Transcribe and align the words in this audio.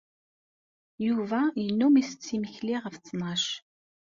Yuba 1.07 1.41
yennum 1.63 1.95
isett 2.01 2.27
imekli 2.35 2.75
ɣef 2.83 2.95
ttnac. 2.97 3.45